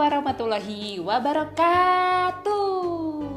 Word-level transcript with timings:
warahmatullahi 0.00 0.96
wabarakatuh. 1.04 2.56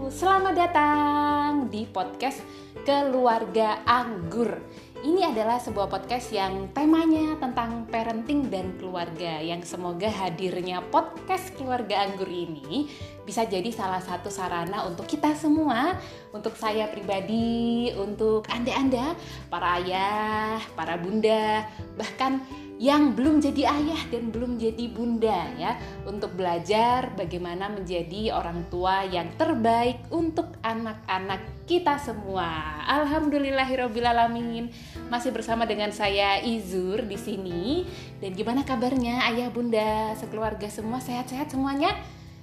Selamat 0.07 0.55
datang 0.55 1.67
di 1.67 1.83
podcast 1.83 2.39
Keluarga 2.87 3.83
Anggur. 3.83 4.63
Ini 5.03 5.35
adalah 5.35 5.59
sebuah 5.59 5.91
podcast 5.91 6.31
yang 6.31 6.71
temanya 6.71 7.35
tentang 7.35 7.83
parenting 7.91 8.47
dan 8.47 8.79
keluarga 8.79 9.43
yang 9.43 9.59
semoga 9.67 10.07
hadirnya 10.07 10.79
podcast 10.87 11.51
Keluarga 11.59 12.07
Anggur 12.07 12.31
ini 12.31 12.87
bisa 13.27 13.43
jadi 13.43 13.67
salah 13.67 13.99
satu 13.99 14.31
sarana 14.31 14.87
untuk 14.87 15.03
kita 15.03 15.35
semua, 15.35 15.99
untuk 16.31 16.55
saya 16.55 16.87
pribadi, 16.87 17.91
untuk 17.99 18.47
Anda-anda, 18.47 19.19
para 19.51 19.83
ayah, 19.83 20.63
para 20.79 20.95
bunda, 20.95 21.67
bahkan 21.99 22.39
yang 22.83 23.15
belum 23.15 23.39
jadi 23.39 23.71
ayah 23.71 24.11
dan 24.11 24.27
belum 24.27 24.59
jadi 24.59 24.91
bunda 24.91 25.47
ya. 25.55 25.79
Untuk 26.03 26.35
belajar 26.35 27.15
bagaimana 27.15 27.71
menjadi 27.71 28.35
orang 28.35 28.67
tua 28.67 29.07
yang 29.07 29.31
terbaik 29.39 30.03
untuk 30.11 30.51
anak-anak 30.59 31.63
kita 31.63 31.95
semua. 31.95 32.83
Alhamdulillahirobbilalamin 32.83 34.67
masih 35.07 35.31
bersama 35.31 35.63
dengan 35.63 35.95
saya 35.95 36.43
Izur 36.43 37.07
di 37.07 37.15
sini. 37.15 37.87
Dan 38.19 38.35
gimana 38.35 38.67
kabarnya 38.67 39.31
ayah 39.31 39.47
bunda 39.47 40.11
sekeluarga 40.19 40.67
semua? 40.67 40.99
Sehat-sehat 40.99 41.55
semuanya? 41.55 41.95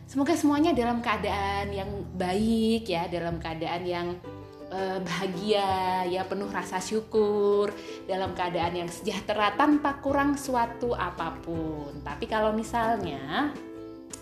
Semoga 0.08 0.32
semuanya 0.32 0.72
dalam 0.72 1.04
keadaan 1.04 1.68
yang 1.68 1.90
baik 2.16 2.88
ya, 2.88 3.12
dalam 3.12 3.36
keadaan 3.36 3.84
yang 3.84 4.16
Eh, 4.70 4.98
bahagia, 5.02 6.06
ya 6.06 6.22
penuh 6.30 6.46
rasa 6.46 6.78
syukur, 6.78 7.74
dalam 8.06 8.38
keadaan 8.38 8.86
yang 8.86 8.86
sejahtera 8.86 9.58
tanpa 9.58 9.98
kurang 9.98 10.38
suatu 10.38 10.94
apa 10.94 11.34
pun. 11.42 11.98
Tapi 12.06 12.30
kalau 12.30 12.54
misalnya 12.54 13.50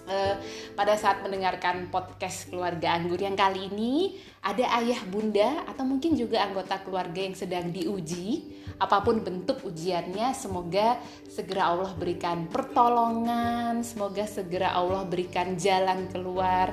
uh, 0.09 0.35
pada 0.73 0.97
saat 0.97 1.21
mendengarkan 1.21 1.93
podcast 1.93 2.49
keluarga 2.49 2.97
anggur 2.97 3.21
yang 3.21 3.37
kali 3.37 3.69
ini 3.69 4.17
ada 4.41 4.73
ayah 4.81 5.05
bunda 5.05 5.69
atau 5.69 5.85
mungkin 5.85 6.17
juga 6.17 6.41
anggota 6.41 6.81
keluarga 6.81 7.21
yang 7.21 7.37
sedang 7.37 7.69
diuji 7.69 8.57
apa 8.81 9.05
pun 9.05 9.21
bentuk 9.21 9.61
ujiannya 9.69 10.33
semoga 10.33 10.97
segera 11.27 11.77
Allah 11.77 11.93
berikan 11.99 12.49
pertolongan 12.49 13.85
semoga 13.85 14.25
segera 14.25 14.73
Allah 14.73 15.03
berikan 15.05 15.59
jalan 15.59 16.07
keluar 16.09 16.71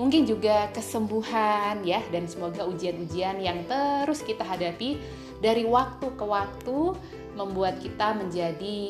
mungkin 0.00 0.24
juga 0.24 0.72
kesembuhan 0.72 1.84
ya 1.84 2.00
dan 2.08 2.24
semoga 2.24 2.64
ujian-ujian 2.64 3.36
yang 3.36 3.68
terus 3.68 4.24
kita 4.24 4.40
hadapi 4.40 4.96
dari 5.44 5.68
waktu 5.68 6.08
ke 6.16 6.24
waktu 6.24 6.96
membuat 7.36 7.84
kita 7.84 8.16
menjadi 8.16 8.80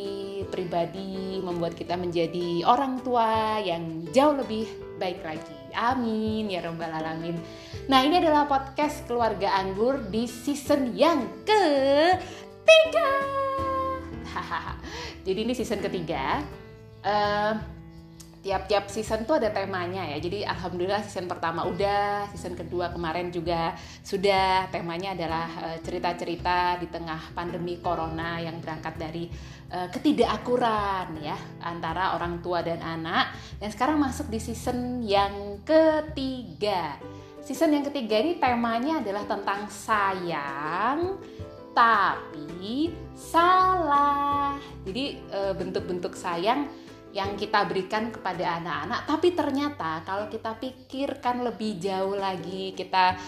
pribadi, 0.49 1.43
membuat 1.43 1.75
kita 1.75 1.99
menjadi 1.99 2.63
orang 2.63 3.03
tua 3.03 3.59
yang 3.59 4.07
jauh 4.15 4.39
lebih 4.39 4.71
baik 5.03 5.19
lagi. 5.27 5.59
Amin 5.75 6.51
ya 6.51 6.63
robbal 6.63 6.91
alamin. 6.91 7.39
Nah, 7.87 8.03
ini 8.03 8.19
adalah 8.19 8.47
podcast 8.51 9.07
Keluarga 9.07 9.55
Anggur 9.55 10.11
di 10.11 10.27
season 10.27 10.95
yang 10.95 11.27
ketiga. 11.47 13.11
Jadi 15.27 15.39
ini 15.43 15.53
season 15.55 15.79
ketiga. 15.79 16.43
Uh, 17.07 17.80
tiap-tiap 18.41 18.89
season 18.89 19.29
tuh 19.29 19.37
ada 19.37 19.53
temanya 19.53 20.05
ya. 20.09 20.17
Jadi 20.17 20.45
alhamdulillah 20.45 21.05
season 21.05 21.29
pertama 21.29 21.69
udah, 21.69 22.29
season 22.33 22.57
kedua 22.57 22.89
kemarin 22.93 23.29
juga 23.29 23.77
sudah. 24.01 24.69
Temanya 24.73 25.13
adalah 25.13 25.49
eh, 25.71 25.79
cerita-cerita 25.85 26.77
uh, 26.77 26.81
di 26.81 26.87
tengah 26.89 27.37
pandemi 27.37 27.77
corona 27.85 28.41
yang 28.41 28.59
berangkat 28.65 28.97
dari 28.97 29.29
uh, 29.73 29.89
ketidakakuran 29.93 31.21
ya 31.21 31.37
antara 31.61 32.17
orang 32.17 32.41
tua 32.41 32.65
dan 32.65 32.81
anak. 32.81 33.37
Dan 33.61 33.69
sekarang 33.69 34.01
masuk 34.01 34.33
di 34.33 34.41
season 34.41 35.05
yang 35.05 35.61
ketiga. 35.63 36.97
Season 37.45 37.73
yang 37.73 37.85
ketiga 37.85 38.21
ini 38.21 38.37
temanya 38.37 39.01
adalah 39.01 39.25
tentang 39.25 39.69
sayang 39.69 41.17
tapi 41.71 42.91
salah. 43.15 44.59
Jadi 44.85 45.17
eh, 45.31 45.53
bentuk-bentuk 45.55 46.13
sayang 46.19 46.67
yang 47.11 47.35
kita 47.35 47.67
berikan 47.67 48.15
kepada 48.15 48.63
anak-anak. 48.63 49.01
Tapi 49.07 49.29
ternyata 49.35 50.03
kalau 50.07 50.31
kita 50.31 50.55
pikirkan 50.59 51.43
lebih 51.43 51.79
jauh 51.83 52.15
lagi 52.15 52.71
kita 52.75 53.19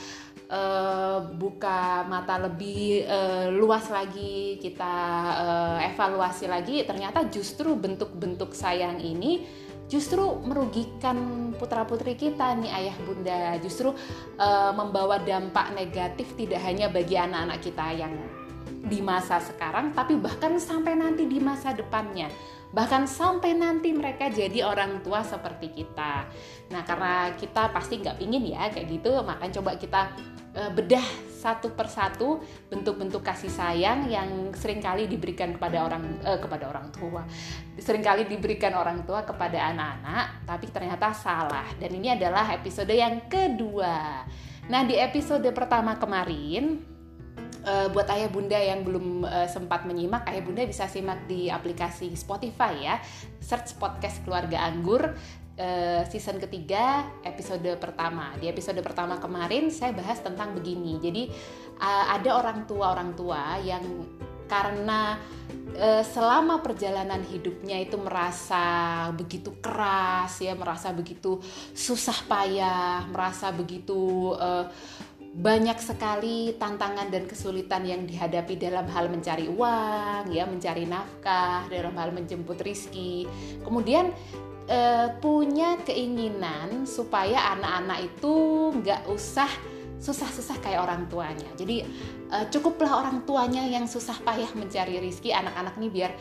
uh, 0.51 1.19
buka 1.35 2.07
mata 2.07 2.39
lebih 2.39 3.07
uh, 3.07 3.51
luas 3.51 3.91
lagi 3.91 4.63
kita 4.63 4.95
uh, 5.43 5.79
evaluasi 5.83 6.47
lagi 6.47 6.87
ternyata 6.87 7.27
justru 7.27 7.75
bentuk-bentuk 7.75 8.55
sayang 8.55 9.03
ini 9.03 9.43
justru 9.91 10.25
merugikan 10.47 11.51
putra 11.59 11.85
putri 11.85 12.15
kita 12.15 12.55
nih 12.63 12.71
ayah 12.71 12.97
bunda. 13.03 13.59
Justru 13.59 13.91
uh, 14.39 14.73
membawa 14.73 15.19
dampak 15.19 15.75
negatif 15.75 16.39
tidak 16.39 16.63
hanya 16.63 16.87
bagi 16.87 17.19
anak-anak 17.19 17.59
kita 17.59 17.87
yang 17.99 18.15
di 18.83 18.99
masa 18.99 19.39
sekarang 19.39 19.95
tapi 19.95 20.19
bahkan 20.19 20.59
sampai 20.59 20.99
nanti 20.99 21.31
di 21.31 21.39
masa 21.39 21.71
depannya 21.71 22.27
bahkan 22.73 23.05
sampai 23.05 23.53
nanti 23.53 23.93
mereka 23.93 24.33
jadi 24.33 24.65
orang 24.65 25.05
tua 25.05 25.21
seperti 25.21 25.71
kita. 25.77 26.25
Nah, 26.73 26.83
karena 26.89 27.37
kita 27.37 27.69
pasti 27.69 28.01
nggak 28.01 28.17
pingin 28.17 28.49
ya 28.49 28.73
kayak 28.73 28.89
gitu, 28.89 29.13
maka 29.21 29.45
coba 29.53 29.77
kita 29.77 30.01
uh, 30.57 30.73
bedah 30.73 31.05
satu 31.29 31.75
persatu 31.75 32.39
bentuk-bentuk 32.71 33.21
kasih 33.21 33.51
sayang 33.51 34.07
yang 34.07 34.55
sering 34.55 34.79
kali 34.79 35.11
diberikan 35.11 35.53
kepada 35.53 35.85
orang 35.85 36.17
uh, 36.23 36.39
kepada 36.39 36.71
orang 36.71 36.89
tua, 36.95 37.27
sering 37.77 38.01
kali 38.01 38.25
diberikan 38.25 38.73
orang 38.73 39.03
tua 39.03 39.27
kepada 39.27 39.59
anak-anak, 39.75 40.49
tapi 40.49 40.67
ternyata 40.71 41.13
salah. 41.13 41.67
Dan 41.77 41.93
ini 41.99 42.15
adalah 42.15 42.47
episode 42.55 42.95
yang 42.95 43.27
kedua. 43.29 44.25
Nah, 44.71 44.87
di 44.87 44.95
episode 44.95 45.51
pertama 45.51 45.99
kemarin 45.99 46.92
uh, 47.67 47.89
buat 47.91 48.07
ayah 48.11 48.29
bunda 48.29 48.59
yang 48.59 48.83
belum 48.83 49.27
uh, 49.27 49.49
sempat 49.49 49.87
menyimak, 49.87 50.27
ayah 50.31 50.43
bunda 50.43 50.63
bisa 50.67 50.87
simak 50.91 51.27
di 51.31 51.49
aplikasi 51.49 52.11
Spotify 52.15 52.73
ya. 52.83 52.95
Search 53.39 53.79
podcast 53.79 54.23
keluarga 54.27 54.63
anggur 54.67 55.15
uh, 55.59 56.03
season 56.11 56.39
ketiga 56.43 57.07
episode 57.23 57.67
pertama. 57.79 58.35
Di 58.39 58.51
episode 58.51 58.79
pertama 58.83 59.19
kemarin 59.23 59.71
saya 59.71 59.95
bahas 59.95 60.21
tentang 60.21 60.55
begini. 60.55 60.99
Jadi 61.03 61.25
ada 61.83 62.39
orang 62.39 62.63
tua 62.63 62.95
orang 62.95 63.11
tua 63.19 63.59
yang 63.59 63.83
karena 64.47 65.19
selama 66.07 66.61
perjalanan 66.63 67.25
hidupnya 67.27 67.81
itu 67.81 67.99
merasa 67.99 69.09
begitu 69.17 69.59
keras 69.59 70.39
ya, 70.39 70.55
merasa 70.55 70.95
begitu 70.95 71.43
susah 71.75 72.29
payah, 72.31 73.09
merasa 73.11 73.51
begitu 73.51 74.31
uh, 74.37 74.69
banyak 75.33 75.81
sekali 75.81 76.53
tantangan 76.61 77.09
dan 77.09 77.25
kesulitan 77.25 77.89
yang 77.89 78.05
dihadapi 78.05 78.61
dalam 78.61 78.85
hal 78.93 79.09
mencari 79.09 79.49
uang, 79.49 80.29
ya, 80.29 80.45
mencari 80.45 80.85
nafkah, 80.85 81.65
dalam 81.73 81.97
hal 81.97 82.13
menjemput 82.13 82.61
rizki. 82.61 83.25
Kemudian 83.65 84.13
e, 84.69 85.09
punya 85.25 85.81
keinginan 85.89 86.85
supaya 86.85 87.57
anak-anak 87.57 88.13
itu 88.13 88.35
nggak 88.77 89.09
usah 89.09 89.49
susah-susah 90.03 90.61
kayak 90.61 90.85
orang 90.85 91.09
tuanya. 91.09 91.49
Jadi 91.57 91.81
e, 92.29 92.37
cukuplah 92.53 93.01
orang 93.01 93.25
tuanya 93.25 93.65
yang 93.65 93.89
susah 93.89 94.21
payah 94.21 94.53
mencari 94.53 95.01
rizki, 95.01 95.33
anak-anak 95.33 95.81
ini 95.81 95.89
biar 95.89 96.13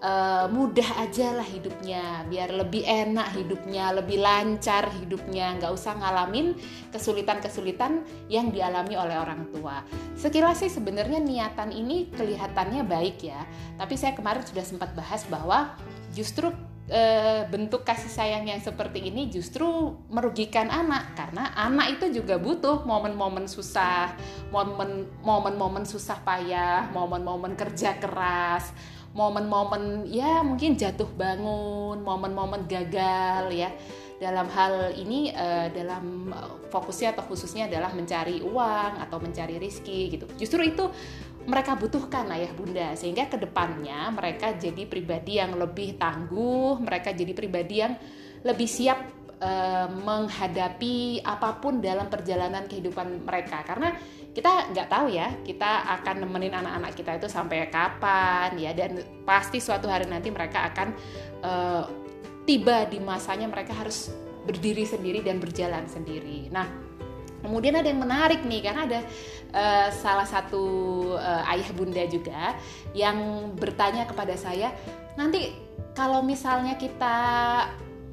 uh, 0.00 0.46
mudah 0.48 1.04
aja 1.04 1.36
lah 1.36 1.46
hidupnya 1.46 2.24
biar 2.26 2.50
lebih 2.52 2.82
enak 2.84 3.36
hidupnya 3.36 3.92
lebih 3.94 4.18
lancar 4.20 4.88
hidupnya. 5.00 5.56
Nggak 5.60 5.72
usah 5.72 5.96
ngalamin 5.96 6.56
kesulitan-kesulitan 6.90 8.04
yang 8.32 8.50
dialami 8.50 8.96
oleh 8.96 9.16
orang 9.16 9.48
tua. 9.52 9.84
Sekilas 10.16 10.60
sih 10.64 10.72
sebenarnya 10.72 11.20
niatan 11.20 11.70
ini 11.70 12.10
kelihatannya 12.12 12.82
baik 12.84 13.24
ya. 13.24 13.40
Tapi 13.76 13.94
saya 13.96 14.16
kemarin 14.16 14.44
sudah 14.44 14.64
sempat 14.64 14.92
bahas 14.96 15.24
bahwa 15.28 15.76
justru 16.12 16.50
e, 16.90 17.02
bentuk 17.48 17.86
kasih 17.86 18.10
sayang 18.10 18.44
yang 18.50 18.60
seperti 18.60 19.08
ini 19.08 19.30
justru 19.30 19.96
merugikan 20.10 20.68
anak. 20.68 21.14
Karena 21.16 21.54
anak 21.56 22.00
itu 22.00 22.20
juga 22.20 22.36
butuh 22.36 22.82
momen-momen 22.84 23.46
susah, 23.46 24.12
momen-momen 24.52 25.84
susah 25.86 26.18
payah, 26.20 26.90
momen-momen 26.92 27.54
kerja 27.54 27.96
keras, 27.96 28.74
momen-momen 29.10 30.06
ya 30.06 30.42
mungkin 30.46 30.78
jatuh 30.78 31.08
bangun, 31.18 32.02
momen-momen 32.02 32.66
gagal 32.70 33.50
ya. 33.50 33.70
Dalam 34.20 34.52
hal 34.52 34.92
ini 35.00 35.32
uh, 35.32 35.72
dalam 35.72 36.28
fokusnya 36.68 37.16
atau 37.16 37.24
khususnya 37.24 37.72
adalah 37.72 37.88
mencari 37.96 38.44
uang 38.44 39.00
atau 39.00 39.16
mencari 39.16 39.56
rizki 39.56 40.12
gitu. 40.12 40.28
Justru 40.36 40.60
itu 40.60 40.92
mereka 41.48 41.72
butuhkan 41.72 42.28
ayah 42.36 42.52
bunda 42.52 42.92
sehingga 42.94 43.32
ke 43.32 43.40
depannya 43.40 44.12
mereka 44.12 44.52
jadi 44.52 44.84
pribadi 44.84 45.40
yang 45.40 45.56
lebih 45.56 45.96
tangguh, 45.96 46.76
mereka 46.84 47.16
jadi 47.16 47.32
pribadi 47.32 47.80
yang 47.80 47.96
lebih 48.44 48.68
siap 48.68 49.19
uh, 49.40 49.88
menghadapi 49.90 51.24
apa 51.24 51.58
pun 51.58 51.80
dalam 51.80 52.06
perjalanan 52.06 52.68
kehidupan 52.68 53.24
mereka 53.24 53.64
karena 53.64 53.96
kita 54.30 54.70
nggak 54.70 54.88
tahu 54.88 55.10
ya 55.10 55.34
kita 55.42 55.90
akan 56.00 56.22
nemenin 56.22 56.54
anak-anak 56.54 56.94
kita 56.94 57.18
itu 57.18 57.26
sampai 57.26 57.66
kapan 57.66 58.54
ya 58.54 58.70
dan 58.70 59.02
pasti 59.26 59.58
suatu 59.58 59.90
hari 59.90 60.06
nanti 60.06 60.30
mereka 60.30 60.70
akan 60.70 60.88
uh, 61.42 61.82
tiba 62.46 62.86
di 62.86 63.02
masanya 63.02 63.50
mereka 63.50 63.74
harus 63.74 64.14
berdiri 64.46 64.86
sendiri 64.88 65.20
dan 65.20 65.36
berjalan 65.42 65.84
sendiri. 65.84 66.48
Nah, 66.48 66.66
kemudian 67.44 67.76
ada 67.76 67.86
yang 67.86 68.00
menarik 68.00 68.40
nih 68.46 68.64
karena 68.64 68.88
ada 68.88 69.00
uh, 69.52 69.88
salah 69.92 70.24
satu 70.24 70.64
uh, 71.14 71.52
ayah 71.52 71.70
bunda 71.76 72.02
juga 72.08 72.56
yang 72.96 73.50
bertanya 73.54 74.08
kepada 74.08 74.34
saya, 74.34 74.72
nanti 75.14 75.52
kalau 75.92 76.24
misalnya 76.24 76.80
kita 76.80 77.16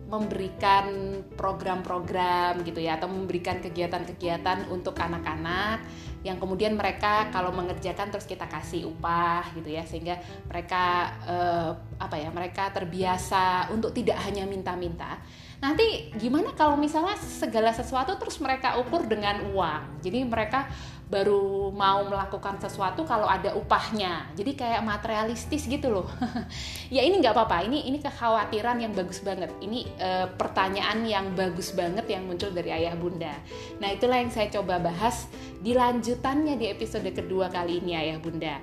memberikan 0.07 1.19
program-program 1.35 2.63
gitu 2.63 2.79
ya 2.79 2.95
atau 2.95 3.11
memberikan 3.11 3.59
kegiatan-kegiatan 3.59 4.71
untuk 4.71 4.95
anak-anak 4.95 5.83
yang 6.23 6.39
kemudian 6.39 6.79
mereka 6.79 7.27
kalau 7.29 7.51
mengerjakan 7.51 8.09
terus 8.09 8.25
kita 8.25 8.47
kasih 8.47 8.87
upah 8.87 9.51
gitu 9.53 9.67
ya 9.67 9.83
sehingga 9.83 10.15
mereka 10.47 11.11
eh, 11.27 11.71
apa 11.99 12.15
ya 12.15 12.31
mereka 12.31 12.71
terbiasa 12.71 13.67
untuk 13.75 13.91
tidak 13.91 14.17
hanya 14.23 14.47
minta-minta 14.47 15.19
nanti 15.57 16.13
gimana 16.21 16.53
kalau 16.53 16.77
misalnya 16.77 17.17
segala 17.17 17.73
sesuatu 17.73 18.13
terus 18.21 18.37
mereka 18.37 18.77
ukur 18.77 19.09
dengan 19.09 19.41
uang? 19.53 20.01
Jadi 20.05 20.19
mereka 20.25 20.69
baru 21.07 21.71
mau 21.71 22.03
melakukan 22.03 22.59
sesuatu 22.59 23.07
kalau 23.07 23.31
ada 23.31 23.55
upahnya. 23.55 24.27
Jadi 24.35 24.59
kayak 24.59 24.83
materialistis 24.83 25.63
gitu 25.65 25.91
loh. 25.91 26.07
Ya 26.87 27.03
ini 27.03 27.19
nggak 27.19 27.35
apa-apa. 27.35 27.67
Ini 27.67 27.83
ini 27.91 27.99
kekhawatiran 27.99 28.79
yang 28.79 28.95
bagus 28.95 29.19
banget. 29.19 29.51
Ini 29.59 29.83
e, 29.99 30.09
pertanyaan 30.39 31.03
yang 31.03 31.35
bagus 31.35 31.75
banget 31.75 32.07
yang 32.07 32.23
muncul 32.23 32.47
dari 32.47 32.71
ayah 32.71 32.95
bunda. 32.95 33.35
Nah 33.83 33.91
itulah 33.91 34.23
yang 34.23 34.31
saya 34.31 34.47
coba 34.47 34.79
bahas 34.79 35.27
di 35.59 35.75
lanjutannya 35.75 36.55
di 36.55 36.71
episode 36.71 37.07
kedua 37.11 37.51
kali 37.51 37.83
ini 37.83 37.91
ayah 37.99 38.23
bunda. 38.23 38.55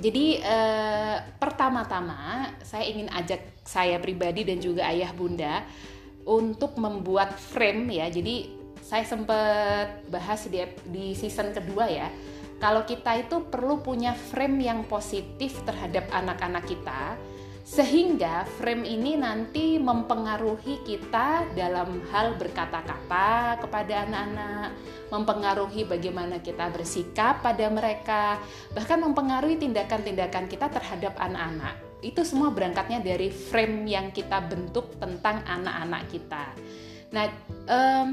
Jadi 0.00 0.40
e, 0.40 0.58
pertama-tama 1.36 2.48
saya 2.64 2.88
ingin 2.88 3.12
ajak 3.12 3.60
saya 3.68 4.00
pribadi 4.00 4.48
dan 4.48 4.64
juga 4.64 4.88
ayah 4.88 5.12
bunda 5.12 5.60
untuk 6.28 6.76
membuat 6.76 7.32
frame 7.40 7.88
ya 7.88 8.12
jadi 8.12 8.52
saya 8.84 9.04
sempat 9.08 10.04
bahas 10.12 10.44
di, 10.44 10.60
di 10.92 11.16
season 11.16 11.56
kedua 11.56 11.88
ya 11.88 12.12
kalau 12.60 12.84
kita 12.84 13.16
itu 13.16 13.48
perlu 13.48 13.80
punya 13.80 14.12
frame 14.12 14.60
yang 14.60 14.80
positif 14.84 15.56
terhadap 15.64 16.04
anak-anak 16.12 16.68
kita 16.68 17.16
sehingga 17.68 18.48
frame 18.56 18.88
ini 18.88 19.20
nanti 19.20 19.76
mempengaruhi 19.76 20.88
kita 20.88 21.52
dalam 21.52 22.00
hal 22.08 22.40
berkata-kata 22.40 23.60
kepada 23.60 24.08
anak-anak, 24.08 24.72
mempengaruhi 25.12 25.84
bagaimana 25.84 26.40
kita 26.40 26.72
bersikap 26.72 27.44
pada 27.44 27.68
mereka, 27.68 28.40
bahkan 28.72 28.96
mempengaruhi 29.04 29.60
tindakan-tindakan 29.60 30.48
kita 30.48 30.72
terhadap 30.72 31.12
anak-anak. 31.20 31.87
Itu 32.00 32.22
semua 32.22 32.54
berangkatnya 32.54 33.02
dari 33.02 33.30
frame 33.30 33.88
yang 33.90 34.06
kita 34.14 34.38
bentuk 34.46 34.98
tentang 35.02 35.42
anak-anak 35.46 36.02
kita. 36.10 36.44
Nah, 37.10 37.24
um, 37.66 38.06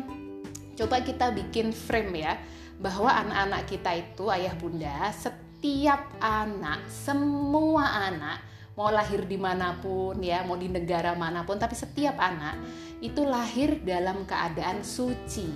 coba 0.75 0.99
kita 1.01 1.31
bikin 1.31 1.71
frame 1.71 2.25
ya 2.25 2.33
bahwa 2.79 3.07
anak-anak 3.07 3.63
kita 3.71 3.91
itu 3.95 4.27
ayah 4.27 4.51
bunda 4.59 5.07
setiap 5.15 6.11
anak 6.19 6.83
semua 6.91 8.11
anak 8.11 8.43
mau 8.75 8.91
lahir 8.91 9.23
di 9.23 9.39
mana 9.39 9.79
pun 9.79 10.19
ya 10.19 10.43
mau 10.43 10.59
di 10.59 10.67
negara 10.67 11.15
mana 11.15 11.47
pun 11.47 11.55
tapi 11.55 11.73
setiap 11.79 12.19
anak 12.19 12.59
itu 12.99 13.23
lahir 13.23 13.79
dalam 13.79 14.27
keadaan 14.27 14.83
suci 14.83 15.47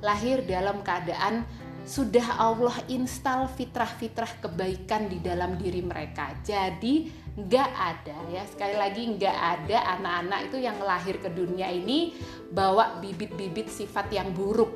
lahir 0.00 0.46
dalam 0.46 0.86
keadaan 0.86 1.42
sudah 1.82 2.38
Allah 2.38 2.76
install 2.86 3.50
fitrah-fitrah 3.50 4.38
kebaikan 4.38 5.10
di 5.10 5.18
dalam 5.18 5.58
diri 5.58 5.82
mereka 5.82 6.38
jadi 6.46 7.10
nggak 7.46 7.70
ada 7.70 8.16
ya. 8.32 8.42
Sekali 8.48 8.76
lagi 8.76 9.02
nggak 9.16 9.36
ada 9.36 9.78
anak-anak 9.98 10.40
itu 10.50 10.56
yang 10.60 10.76
lahir 10.82 11.16
ke 11.22 11.30
dunia 11.32 11.70
ini 11.70 12.12
bawa 12.50 12.98
bibit-bibit 12.98 13.70
sifat 13.70 14.10
yang 14.12 14.34
buruk. 14.34 14.74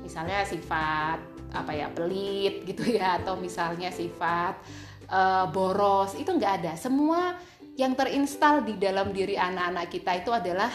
Misalnya 0.00 0.46
sifat 0.46 1.18
apa 1.52 1.72
ya 1.72 1.88
pelit 1.88 2.66
gitu 2.68 2.84
ya 2.84 3.22
atau 3.22 3.36
misalnya 3.36 3.90
sifat 3.92 4.54
uh, 5.10 5.50
boros. 5.50 6.16
Itu 6.16 6.32
nggak 6.36 6.52
ada. 6.62 6.72
Semua 6.78 7.36
yang 7.76 7.92
terinstal 7.92 8.64
di 8.64 8.80
dalam 8.80 9.12
diri 9.12 9.36
anak-anak 9.36 9.86
kita 9.92 10.12
itu 10.16 10.30
adalah 10.32 10.72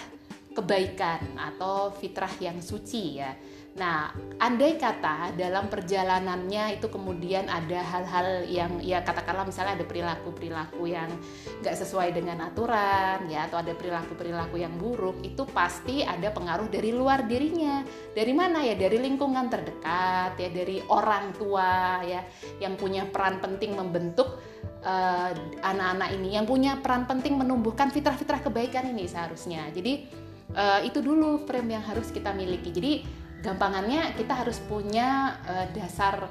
kebaikan 0.51 1.39
atau 1.39 1.95
fitrah 1.95 2.31
yang 2.43 2.59
suci 2.59 3.03
ya 3.23 3.31
Nah, 3.71 4.11
andai 4.35 4.75
kata 4.75 5.31
dalam 5.39 5.71
perjalanannya 5.71 6.75
itu 6.75 6.91
kemudian 6.91 7.47
ada 7.47 7.79
hal-hal 7.79 8.43
yang 8.43 8.83
ya 8.83 8.99
katakanlah 8.99 9.47
misalnya 9.47 9.79
ada 9.79 9.87
perilaku-perilaku 9.87 10.91
yang 10.91 11.07
nggak 11.63 11.79
sesuai 11.79 12.11
dengan 12.11 12.51
aturan 12.51 13.31
ya 13.31 13.47
atau 13.47 13.63
ada 13.63 13.71
perilaku-perilaku 13.71 14.59
yang 14.59 14.75
buruk 14.75 15.23
itu 15.23 15.47
pasti 15.55 16.03
ada 16.03 16.35
pengaruh 16.35 16.67
dari 16.67 16.91
luar 16.91 17.23
dirinya. 17.23 17.79
Dari 18.11 18.33
mana 18.35 18.59
ya? 18.59 18.75
Dari 18.75 18.99
lingkungan 18.99 19.47
terdekat 19.47 20.35
ya, 20.35 20.49
dari 20.51 20.83
orang 20.91 21.31
tua 21.39 22.03
ya 22.03 22.27
yang 22.59 22.75
punya 22.75 23.07
peran 23.07 23.39
penting 23.39 23.71
membentuk 23.79 24.35
eh, 24.83 25.31
anak-anak 25.63 26.11
ini 26.19 26.35
yang 26.35 26.43
punya 26.43 26.75
peran 26.83 27.07
penting 27.07 27.39
menumbuhkan 27.39 27.87
fitrah-fitrah 27.87 28.43
kebaikan 28.43 28.91
ini 28.91 29.07
seharusnya. 29.07 29.71
Jadi 29.71 30.21
uh, 30.55 30.79
itu 30.83 30.99
dulu 30.99 31.43
frame 31.47 31.79
yang 31.79 31.83
harus 31.83 32.11
kita 32.11 32.35
miliki. 32.35 32.71
Jadi 32.71 32.93
gampangannya 33.41 34.13
kita 34.15 34.33
harus 34.37 34.61
punya 34.61 35.37
uh, 35.45 35.65
dasar 35.73 36.29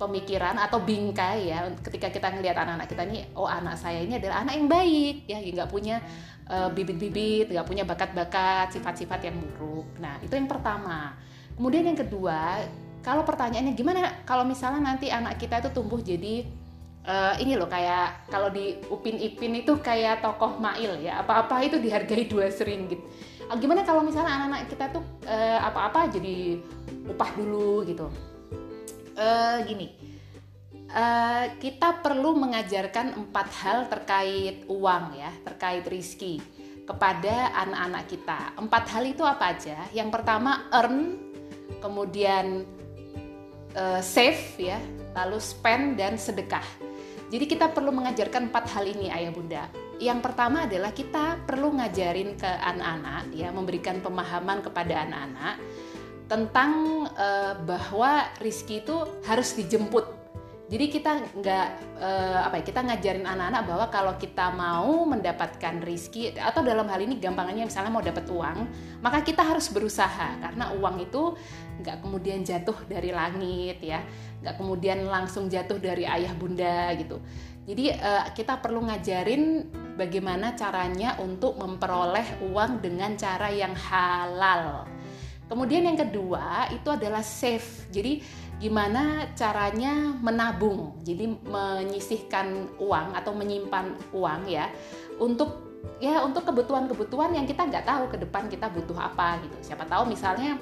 pemikiran 0.00 0.58
atau 0.58 0.82
bingkai 0.82 1.54
ya 1.54 1.70
ketika 1.78 2.10
kita 2.10 2.34
ngelihat 2.34 2.58
anak-anak 2.58 2.90
kita 2.90 3.02
ini 3.06 3.22
oh 3.38 3.46
anak 3.46 3.78
saya 3.78 4.02
ini 4.02 4.18
adalah 4.18 4.42
anak 4.42 4.54
yang 4.58 4.68
baik. 4.68 5.14
Ya 5.30 5.38
nggak 5.38 5.70
punya 5.70 6.02
uh, 6.50 6.72
bibit-bibit 6.74 7.52
nggak 7.52 7.66
punya 7.68 7.84
bakat-bakat 7.86 8.74
sifat-sifat 8.74 9.20
yang 9.30 9.36
buruk. 9.38 9.86
Nah 10.02 10.18
itu 10.24 10.34
yang 10.34 10.50
pertama. 10.50 11.14
Kemudian 11.54 11.86
yang 11.86 11.98
kedua 12.00 12.64
kalau 13.02 13.22
pertanyaannya 13.22 13.74
gimana 13.78 14.26
kalau 14.26 14.42
misalnya 14.42 14.94
nanti 14.94 15.10
anak 15.12 15.38
kita 15.38 15.62
itu 15.62 15.70
tumbuh 15.74 15.98
jadi 15.98 16.46
uh, 17.06 17.34
ini 17.38 17.58
loh 17.58 17.66
kayak 17.66 18.30
kalau 18.30 18.50
di 18.50 18.78
Upin 18.90 19.18
Ipin 19.18 19.58
itu 19.58 19.78
kayak 19.82 20.22
tokoh 20.22 20.58
Mail 20.58 21.02
ya 21.02 21.22
apa-apa 21.22 21.62
itu 21.66 21.78
dihargai 21.78 22.26
dua 22.30 22.50
seringgit. 22.50 22.98
Ah, 22.98 23.31
gimana 23.58 23.84
kalau 23.84 24.00
misalnya 24.00 24.32
anak-anak 24.38 24.60
kita 24.70 24.84
tuh 24.92 25.04
uh, 25.28 25.58
apa-apa 25.60 26.08
jadi 26.08 26.60
upah 27.10 27.30
dulu 27.36 27.84
gitu? 27.84 28.06
Uh, 29.16 29.60
gini. 29.68 29.92
Uh, 30.92 31.48
kita 31.56 32.04
perlu 32.04 32.36
mengajarkan 32.36 33.16
empat 33.16 33.48
hal 33.64 33.88
terkait 33.88 34.68
uang 34.68 35.16
ya 35.16 35.32
terkait 35.40 35.84
rizki 35.88 36.40
kepada 36.84 37.52
anak-anak 37.56 38.04
kita. 38.08 38.40
Empat 38.60 38.84
hal 38.92 39.04
itu 39.08 39.24
apa 39.24 39.56
aja? 39.56 39.88
Yang 39.96 40.08
pertama 40.12 40.68
earn 40.68 41.16
kemudian 41.80 42.68
uh, 43.72 44.00
save 44.04 44.44
ya 44.60 44.78
lalu 45.16 45.40
spend 45.40 45.96
dan 45.96 46.20
sedekah. 46.20 46.64
Jadi 47.32 47.48
kita 47.48 47.72
perlu 47.72 47.88
mengajarkan 47.96 48.52
empat 48.52 48.76
hal 48.76 48.84
ini 48.84 49.08
ayah 49.08 49.32
bunda 49.32 49.64
yang 50.00 50.24
pertama 50.24 50.64
adalah 50.64 50.94
kita 50.94 51.42
perlu 51.44 51.76
ngajarin 51.76 52.38
ke 52.38 52.48
anak-anak 52.48 53.34
ya 53.34 53.52
memberikan 53.52 54.00
pemahaman 54.00 54.64
kepada 54.64 55.04
anak-anak 55.04 55.56
tentang 56.32 57.04
uh, 57.12 57.60
bahwa 57.60 58.24
rizki 58.40 58.80
itu 58.80 58.96
harus 59.28 59.52
dijemput. 59.52 60.24
Jadi 60.72 60.88
kita 60.88 61.20
nggak 61.36 61.66
uh, 62.00 62.48
apa 62.48 62.56
ya 62.56 62.64
kita 62.64 62.80
ngajarin 62.80 63.28
anak-anak 63.28 63.62
bahwa 63.68 63.86
kalau 63.92 64.14
kita 64.16 64.48
mau 64.56 65.04
mendapatkan 65.04 65.84
rizki 65.84 66.32
atau 66.32 66.64
dalam 66.64 66.88
hal 66.88 67.04
ini 67.04 67.20
gampangannya 67.20 67.68
misalnya 67.68 67.92
mau 67.92 68.00
dapat 68.00 68.24
uang 68.32 68.58
maka 69.04 69.20
kita 69.20 69.44
harus 69.44 69.68
berusaha. 69.68 70.40
Karena 70.40 70.72
uang 70.72 71.04
itu 71.04 71.36
nggak 71.84 72.00
kemudian 72.00 72.40
jatuh 72.40 72.88
dari 72.88 73.12
langit 73.12 73.84
ya. 73.84 74.00
Nggak 74.40 74.56
kemudian 74.56 75.04
langsung 75.04 75.52
jatuh 75.52 75.76
dari 75.76 76.08
ayah 76.08 76.32
bunda 76.32 76.88
gitu. 76.96 77.20
Jadi 77.68 77.92
uh, 77.92 78.32
kita 78.32 78.56
perlu 78.56 78.88
ngajarin 78.88 79.68
bagaimana 79.96 80.56
caranya 80.56 81.16
untuk 81.20 81.56
memperoleh 81.60 82.44
uang 82.48 82.80
dengan 82.80 83.14
cara 83.16 83.48
yang 83.52 83.76
halal. 83.76 84.88
Kemudian 85.50 85.84
yang 85.84 86.00
kedua 86.00 86.72
itu 86.72 86.88
adalah 86.88 87.20
save. 87.20 87.92
Jadi 87.92 88.24
gimana 88.56 89.28
caranya 89.36 90.16
menabung. 90.16 90.96
Jadi 91.04 91.28
menyisihkan 91.44 92.78
uang 92.80 93.12
atau 93.12 93.36
menyimpan 93.36 93.92
uang 94.16 94.48
ya 94.48 94.72
untuk 95.20 95.72
ya 95.98 96.22
untuk 96.22 96.46
kebutuhan-kebutuhan 96.46 97.34
yang 97.34 97.44
kita 97.44 97.66
nggak 97.66 97.84
tahu 97.84 98.06
ke 98.08 98.16
depan 98.22 98.48
kita 98.48 98.70
butuh 98.70 98.96
apa 98.96 99.42
gitu. 99.44 99.56
Siapa 99.60 99.84
tahu 99.84 100.08
misalnya 100.08 100.56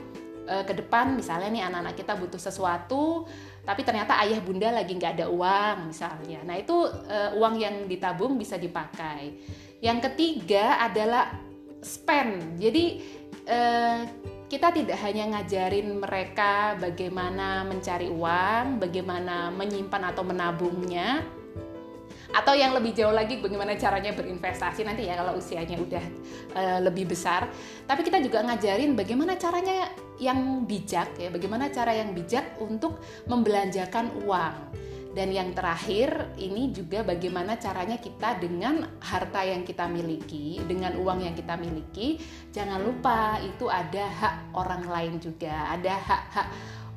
uh, 0.50 0.64
ke 0.66 0.75
depan 0.75 1.14
misalnya 1.14 1.49
nih 1.54 1.62
anak-anak 1.71 1.95
kita 1.95 2.19
butuh 2.19 2.42
sesuatu 2.42 3.30
tapi 3.62 3.87
ternyata 3.87 4.19
ayah 4.26 4.42
bunda 4.42 4.75
lagi 4.75 4.99
nggak 4.99 5.14
ada 5.21 5.26
uang 5.30 5.95
misalnya. 5.95 6.42
Nah 6.42 6.59
itu 6.59 6.75
uh, 6.90 7.38
uang 7.38 7.54
yang 7.61 7.87
ditabung 7.87 8.35
bisa 8.35 8.59
dipakai. 8.59 9.37
Yang 9.78 10.11
ketiga 10.11 10.83
adalah 10.83 11.30
spend. 11.78 12.59
Jadi 12.59 12.99
uh, 13.47 14.00
kita 14.50 14.75
tidak 14.75 14.99
hanya 15.07 15.38
ngajarin 15.38 16.02
mereka 16.02 16.75
bagaimana 16.80 17.62
mencari 17.62 18.11
uang, 18.11 18.83
bagaimana 18.83 19.54
menyimpan 19.54 20.11
atau 20.11 20.26
menabungnya, 20.26 21.23
atau 22.31 22.55
yang 22.55 22.71
lebih 22.75 22.95
jauh 22.95 23.15
lagi 23.15 23.43
bagaimana 23.43 23.75
caranya 23.75 24.15
berinvestasi 24.15 24.87
nanti 24.87 25.11
ya 25.11 25.19
kalau 25.19 25.39
usianya 25.39 25.77
udah 25.79 26.05
uh, 26.55 26.79
lebih 26.83 27.11
besar. 27.11 27.51
Tapi 27.87 28.07
kita 28.07 28.23
juga 28.23 28.47
ngajarin 28.47 28.95
bagaimana 28.95 29.35
caranya 29.35 29.91
yang 30.21 30.69
bijak 30.69 31.17
ya 31.17 31.33
bagaimana 31.33 31.73
cara 31.73 31.97
yang 31.97 32.13
bijak 32.15 32.61
untuk 32.63 33.03
membelanjakan 33.27 34.15
uang. 34.23 34.57
Dan 35.11 35.35
yang 35.35 35.51
terakhir 35.51 36.39
ini 36.39 36.71
juga 36.71 37.03
bagaimana 37.03 37.59
caranya 37.59 37.99
kita 37.99 38.39
dengan 38.39 38.87
harta 39.03 39.43
yang 39.43 39.67
kita 39.67 39.91
miliki, 39.91 40.63
dengan 40.63 40.95
uang 41.03 41.27
yang 41.27 41.35
kita 41.35 41.59
miliki, 41.59 42.15
jangan 42.55 42.79
lupa 42.79 43.43
itu 43.43 43.67
ada 43.67 44.07
hak 44.07 44.55
orang 44.55 44.87
lain 44.87 45.15
juga, 45.19 45.67
ada 45.67 45.99
hak-hak 45.99 46.49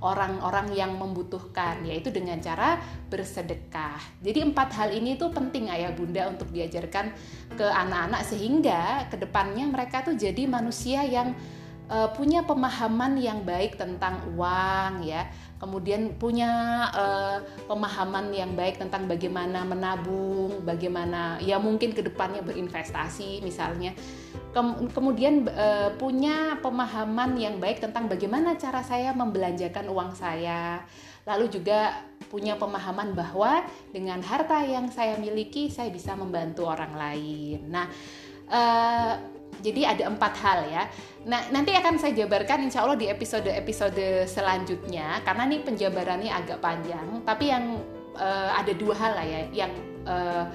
orang-orang 0.04 0.76
yang 0.76 1.00
membutuhkan 1.00 1.82
yaitu 1.88 2.12
dengan 2.12 2.38
cara 2.44 2.78
bersedekah. 3.08 4.20
Jadi 4.20 4.44
empat 4.44 4.76
hal 4.76 4.92
ini 4.92 5.16
tuh 5.16 5.32
penting 5.32 5.72
ayah 5.72 5.96
bunda 5.96 6.28
untuk 6.28 6.52
diajarkan 6.52 7.16
ke 7.56 7.64
anak-anak 7.64 8.22
sehingga 8.28 9.08
ke 9.08 9.16
depannya 9.16 9.64
mereka 9.72 10.04
tuh 10.04 10.20
jadi 10.20 10.44
manusia 10.44 11.08
yang 11.08 11.32
uh, 11.94 12.10
punya 12.18 12.42
pemahaman 12.42 13.22
yang 13.22 13.46
baik 13.46 13.78
tentang 13.78 14.18
uang 14.34 15.06
ya 15.06 15.30
kemudian 15.62 16.18
punya 16.18 16.50
uh, 16.92 17.38
pemahaman 17.70 18.34
yang 18.34 18.58
baik 18.58 18.82
tentang 18.82 19.06
bagaimana 19.06 19.62
menabung 19.62 20.66
bagaimana 20.66 21.38
ya 21.40 21.62
mungkin 21.62 21.94
ke 21.94 22.02
depannya 22.02 22.42
berinvestasi 22.42 23.46
misalnya 23.46 23.94
kemudian 24.94 25.50
uh, 25.50 25.90
punya 25.98 26.62
pemahaman 26.62 27.38
yang 27.38 27.58
baik 27.58 27.82
tentang 27.82 28.06
bagaimana 28.06 28.54
cara 28.58 28.86
saya 28.86 29.10
membelanjakan 29.18 29.90
uang 29.90 30.14
saya. 30.14 30.86
Lalu 31.24 31.50
juga 31.50 32.04
punya 32.30 32.60
pemahaman 32.60 33.16
bahwa 33.18 33.66
dengan 33.90 34.22
harta 34.22 34.62
yang 34.62 34.92
saya 34.92 35.18
miliki 35.18 35.72
saya 35.72 35.90
bisa 35.90 36.14
membantu 36.14 36.68
orang 36.68 36.94
lain. 36.94 37.72
Nah, 37.72 37.88
uh, 38.52 39.14
jadi 39.62 39.94
ada 39.94 40.04
empat 40.10 40.34
hal 40.42 40.60
ya. 40.72 40.84
Nah 41.30 41.52
nanti 41.54 41.76
akan 41.76 42.00
saya 42.02 42.16
jabarkan 42.26 42.66
insya 42.66 42.88
Allah 42.88 42.98
di 42.98 43.12
episode-episode 43.12 44.26
selanjutnya 44.26 45.22
karena 45.22 45.44
ini 45.46 45.58
penjabarannya 45.62 46.32
agak 46.32 46.64
panjang. 46.64 47.22
Tapi 47.22 47.46
yang 47.52 47.78
uh, 48.18 48.50
ada 48.58 48.74
dua 48.74 48.96
hal 48.98 49.12
lah 49.14 49.26
ya 49.26 49.42
yang 49.66 49.72
uh, 50.08 50.46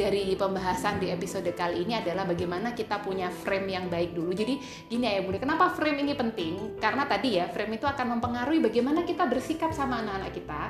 dari 0.00 0.32
pembahasan 0.32 0.96
di 0.96 1.12
episode 1.12 1.50
kali 1.52 1.84
ini 1.84 1.98
adalah 1.98 2.24
bagaimana 2.24 2.72
kita 2.72 3.04
punya 3.04 3.28
frame 3.28 3.76
yang 3.76 3.86
baik 3.92 4.16
dulu. 4.16 4.32
Jadi 4.32 4.56
gini 4.88 5.04
ya 5.04 5.20
Bunda, 5.20 5.36
kenapa 5.36 5.76
frame 5.76 6.00
ini 6.00 6.16
penting? 6.16 6.80
Karena 6.80 7.04
tadi 7.04 7.36
ya 7.36 7.50
frame 7.52 7.76
itu 7.76 7.84
akan 7.84 8.16
mempengaruhi 8.16 8.64
bagaimana 8.64 9.04
kita 9.04 9.28
bersikap 9.28 9.76
sama 9.76 10.00
anak-anak 10.00 10.32
kita, 10.32 10.60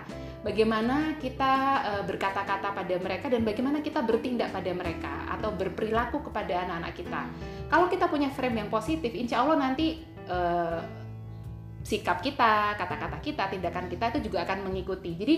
bagaimana 0.42 1.14
kita 1.22 1.52
uh, 1.86 2.02
berkata-kata 2.08 2.74
pada 2.74 2.94
mereka 2.98 3.30
dan 3.30 3.46
bagaimana 3.46 3.78
kita 3.84 4.02
bertindak 4.02 4.50
pada 4.50 4.70
mereka 4.74 5.29
atau 5.40 5.56
berperilaku 5.56 6.20
kepada 6.28 6.68
anak-anak 6.68 6.92
kita. 6.92 7.20
Kalau 7.72 7.88
kita 7.88 8.06
punya 8.12 8.28
frame 8.28 8.60
yang 8.60 8.68
positif, 8.68 9.08
insya 9.16 9.40
Allah 9.40 9.56
nanti 9.56 10.04
uh, 10.28 10.84
sikap 11.80 12.20
kita, 12.20 12.76
kata-kata 12.76 13.18
kita, 13.24 13.48
tindakan 13.48 13.88
kita 13.88 14.12
itu 14.12 14.28
juga 14.28 14.44
akan 14.44 14.68
mengikuti. 14.68 15.16
Jadi 15.16 15.34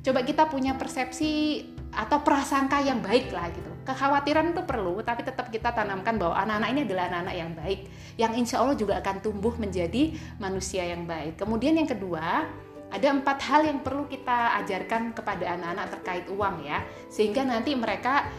coba 0.00 0.24
kita 0.24 0.48
punya 0.48 0.72
persepsi 0.80 1.62
atau 1.92 2.24
prasangka 2.24 2.80
yang 2.80 3.04
baik 3.04 3.28
lah 3.28 3.52
gitu. 3.52 3.68
Kekhawatiran 3.84 4.56
itu 4.56 4.62
perlu, 4.64 5.04
tapi 5.04 5.26
tetap 5.26 5.52
kita 5.52 5.74
tanamkan 5.74 6.16
bahwa 6.16 6.38
anak-anak 6.38 6.68
ini 6.72 6.80
adalah 6.88 7.04
anak-anak 7.12 7.34
yang 7.36 7.50
baik, 7.52 7.80
yang 8.16 8.32
insya 8.38 8.62
Allah 8.62 8.78
juga 8.78 8.96
akan 9.02 9.16
tumbuh 9.20 9.52
menjadi 9.58 10.16
manusia 10.40 10.86
yang 10.86 11.04
baik. 11.04 11.36
Kemudian 11.36 11.76
yang 11.76 11.90
kedua, 11.90 12.46
ada 12.92 13.08
empat 13.08 13.38
hal 13.48 13.66
yang 13.66 13.80
perlu 13.82 14.06
kita 14.06 14.54
ajarkan 14.64 15.16
kepada 15.16 15.58
anak-anak 15.58 15.86
terkait 15.98 16.24
uang 16.30 16.62
ya, 16.62 16.84
sehingga 17.10 17.42
nanti 17.42 17.74
mereka 17.74 18.30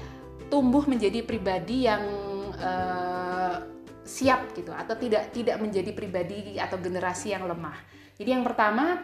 tumbuh 0.54 0.86
menjadi 0.86 1.26
pribadi 1.26 1.90
yang 1.90 2.06
uh, 2.62 3.58
siap 4.06 4.54
gitu, 4.54 4.70
atau 4.70 4.94
tidak 4.94 5.34
tidak 5.34 5.58
menjadi 5.58 5.90
pribadi 5.98 6.62
atau 6.62 6.78
generasi 6.78 7.34
yang 7.34 7.50
lemah. 7.50 7.74
Jadi 8.14 8.30
yang 8.30 8.46
pertama 8.46 9.02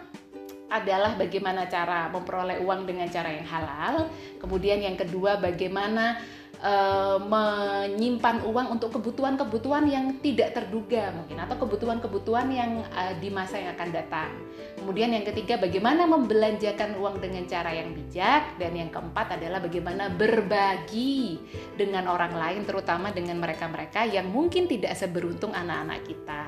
adalah 0.70 1.18
bagaimana 1.18 1.65
cara 1.65 2.13
memperoleh 2.13 2.62
uang 2.62 2.86
dengan 2.86 3.10
cara 3.10 3.34
yang 3.34 3.50
halal. 3.50 4.13
Kemudian 4.38 4.86
yang 4.86 4.94
kedua 4.94 5.41
bagaimana 5.41 6.22
uh, 6.63 7.18
menyimpan 7.20 8.44
uang 8.46 8.80
untuk 8.80 9.00
kebutuhan-kebutuhan 9.00 9.88
yang 9.88 10.06
tidak 10.20 10.56
terduga 10.56 11.12
mungkin 11.16 11.39
atau 11.39 11.56
kebutuhan-kebutuhan 11.60 12.48
yang 12.51 12.72
uh, 12.94 13.13
di 13.18 13.32
masa 13.32 13.60
yang 13.60 13.75
akan 13.75 13.89
datang. 13.92 14.32
Kemudian 14.80 15.12
yang 15.12 15.28
ketiga 15.28 15.60
bagaimana 15.60 16.08
membelanjakan 16.08 16.96
uang 17.00 17.20
dengan 17.20 17.44
cara 17.48 17.75
yang 17.75 17.92
bijak 17.92 18.56
dan 18.56 18.72
yang 18.75 18.88
keempat 18.92 19.36
adalah 19.36 19.60
bagaimana 19.60 20.08
berbagi 20.12 21.39
dengan 21.75 22.08
orang 22.08 22.32
lain 22.36 22.63
terutama 22.63 23.12
dengan 23.12 23.44
mereka-mereka 23.44 24.08
yang 24.08 24.32
mungkin 24.32 24.72
tidak 24.72 24.96
seberuntung 24.96 25.51
anak-anak 25.51 26.00
kita. 26.08 26.44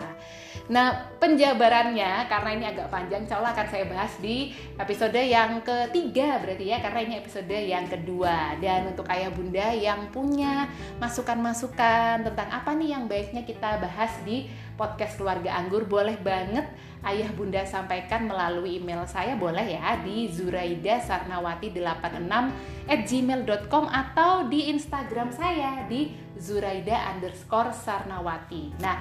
Nah, 0.71 1.11
penjabarannya 1.19 2.31
karena 2.31 2.49
ini 2.55 2.65
agak 2.69 2.87
panjang, 2.87 3.27
insya 3.27 3.43
Allah 3.43 3.51
akan 3.51 3.67
saya 3.67 3.85
bahas 3.91 4.13
di 4.23 4.55
episode 4.79 5.19
yang 5.19 5.59
ketiga 5.59 6.39
berarti 6.39 6.65
ya, 6.71 6.77
karena 6.79 6.99
ini 7.03 7.13
episode 7.19 7.51
yang 7.51 7.85
kedua. 7.91 8.55
Dan 8.61 8.95
untuk 8.95 9.03
ayah 9.11 9.27
bunda 9.33 9.67
yang 9.75 10.00
punya 10.09 10.65
masukan-masukan 10.97 12.25
tentang 12.25 12.49
apa 12.49 12.73
nih 12.73 12.97
yang 12.97 13.05
baiknya 13.05 13.45
kita 13.45 13.77
bahas 13.77 14.15
di 14.25 14.49
podcast 14.79 15.21
keluarga 15.21 15.53
anggur, 15.53 15.85
boleh 15.85 16.17
banget 16.17 16.65
ayah 17.05 17.29
bunda 17.33 17.61
sampaikan 17.65 18.25
melalui 18.25 18.81
email 18.81 19.05
saya 19.05 19.37
boleh 19.37 19.77
ya 19.77 20.01
di 20.01 20.29
zuraida 20.29 21.01
sarnawati 21.01 21.73
86 21.73 22.89
at 22.89 23.01
gmail.com 23.05 23.85
atau 23.89 24.49
di 24.49 24.69
Instagram 24.73 25.29
saya 25.33 25.85
di 25.85 26.13
zuraida 26.37 27.13
underscore 27.13 27.73
sarnawati. 27.73 28.73
Nah, 28.81 28.97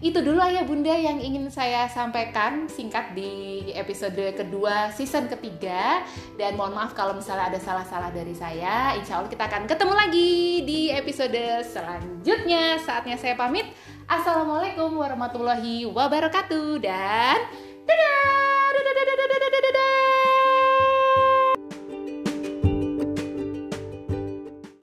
itu 0.00 0.16
dulu 0.24 0.40
ayah 0.40 0.64
bunda 0.64 0.96
yang 0.96 1.20
ingin 1.20 1.52
saya 1.52 1.84
sampaikan 1.84 2.64
singkat 2.72 3.12
di 3.12 3.68
episode 3.76 4.32
kedua 4.32 4.88
season 4.96 5.28
ketiga. 5.28 6.00
Dan 6.40 6.56
mohon 6.56 6.72
maaf 6.72 6.96
kalau 6.96 7.12
misalnya 7.12 7.52
ada 7.52 7.60
salah-salah 7.60 8.08
dari 8.08 8.32
saya. 8.32 8.96
Insya 8.96 9.20
Allah 9.20 9.28
kita 9.28 9.44
akan 9.44 9.68
ketemu 9.68 9.92
lagi 9.92 10.32
di 10.64 10.80
episode 10.88 11.44
selanjutnya. 11.68 12.80
Saatnya 12.80 13.20
saya 13.20 13.36
pamit. 13.36 13.68
Assalamualaikum 14.08 14.88
warahmatullahi 14.96 15.84
wabarakatuh. 15.92 16.80
Dan 16.80 17.38
dadah! 17.84 18.68
Dadah 18.72 18.92
dadah 18.96 19.16
dadah 19.20 19.38
dadah 19.38 19.60
dadah 19.60 20.19